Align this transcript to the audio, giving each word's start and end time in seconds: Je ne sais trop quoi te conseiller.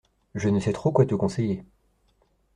Je 0.33 0.49
ne 0.49 0.59
sais 0.59 0.73
trop 0.73 0.91
quoi 0.91 1.05
te 1.05 1.13
conseiller. 1.13 1.63